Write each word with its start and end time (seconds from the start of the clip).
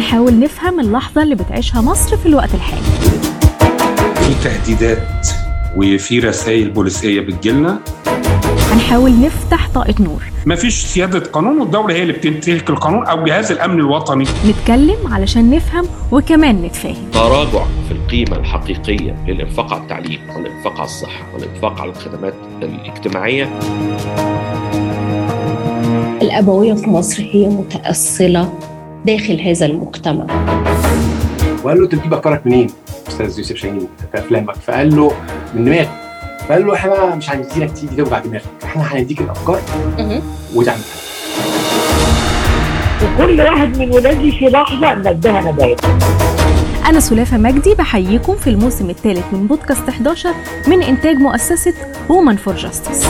هنحاول 0.00 0.38
نفهم 0.38 0.80
اللحظة 0.80 1.22
اللي 1.22 1.34
بتعيشها 1.34 1.80
مصر 1.80 2.16
في 2.16 2.26
الوقت 2.26 2.54
الحالي. 2.54 2.82
في 4.14 4.34
تهديدات 4.44 5.28
وفي 5.76 6.18
رسائل 6.18 6.70
بوليسية 6.70 7.20
بتجيلنا. 7.20 7.78
هنحاول 8.72 9.20
نفتح 9.20 9.68
طاقة 9.74 9.94
نور. 10.00 10.22
مفيش 10.46 10.74
سيادة 10.74 11.18
قانون 11.18 11.60
والدولة 11.60 11.94
هي 11.94 12.02
اللي 12.02 12.12
بتنتهك 12.12 12.70
القانون 12.70 13.06
أو 13.06 13.24
جهاز 13.24 13.52
الأمن 13.52 13.80
الوطني. 13.80 14.24
نتكلم 14.46 15.12
علشان 15.12 15.50
نفهم 15.50 15.84
وكمان 16.12 16.62
نتفاهم. 16.62 17.10
تراجع 17.12 17.64
في 17.88 17.92
القيمة 17.92 18.36
الحقيقية 18.36 19.24
للإنفاق 19.28 19.72
على 19.72 19.82
التعليم 19.82 20.20
والإنفاق 20.36 20.72
على 20.72 20.84
الصحة 20.84 21.34
والإنفاق 21.34 21.80
على 21.80 21.90
الخدمات 21.90 22.34
الاجتماعية. 22.62 23.58
الأبوية 26.22 26.74
في 26.74 26.90
مصر 26.90 27.22
هي 27.22 27.48
متأصلة 27.48 28.52
داخل 29.04 29.40
هذا 29.40 29.66
المجتمع. 29.66 30.26
وقال 31.64 31.78
له 31.78 31.84
أنت 31.84 31.94
بتجيب 31.94 32.14
أفكارك 32.14 32.46
منين؟ 32.46 32.70
أستاذ 33.08 33.38
يوسف 33.38 33.56
شاهين 33.56 33.88
في 34.12 34.18
أفلامك. 34.18 34.54
فقال 34.54 34.96
له 34.96 35.12
من 35.54 35.64
دماغي. 35.64 35.88
فقال 36.48 36.66
له 36.66 36.74
إحنا 36.74 36.90
بقى 36.90 37.16
مش 37.16 37.30
هنديلك 37.30 37.70
تيجي 37.72 37.96
توجع 37.96 38.18
دماغك 38.18 38.44
إحنا 38.64 38.82
هنديك 38.82 39.20
الأفكار 39.20 39.60
وتعمل. 40.54 40.80
وكل 43.02 43.40
واحد 43.40 43.78
من 43.78 43.90
ولادي 43.90 44.32
في 44.32 44.44
لحظة 44.44 44.94
ندها 44.94 45.40
نبات 45.40 45.80
أنا 46.86 47.00
سلافة 47.00 47.38
مجدي 47.38 47.74
بحييكم 47.74 48.34
في 48.36 48.50
الموسم 48.50 48.90
الثالث 48.90 49.24
من 49.32 49.46
بودكاست 49.46 49.88
11 49.88 50.30
من 50.66 50.82
إنتاج 50.82 51.16
مؤسسة 51.16 51.74
وومن 52.08 52.36
فور 52.36 52.56
جاستس 52.56 53.06